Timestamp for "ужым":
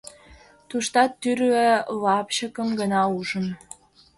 3.17-3.47